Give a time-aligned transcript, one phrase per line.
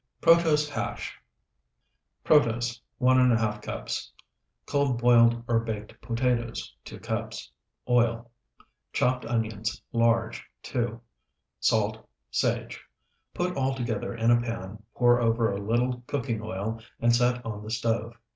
[0.19, 1.21] PROTOSE HASH
[2.25, 4.11] Protose, 1½ cups.
[4.65, 7.51] Cold boiled or baked potatoes, 2 cups.
[7.87, 8.31] Oil.
[8.93, 10.99] Chopped onions, large, 2.
[11.59, 12.09] Salt.
[12.31, 12.83] Sage.
[13.35, 17.61] Put all together in a pan, pour over a little cooking oil, and set on
[17.63, 18.17] the stove.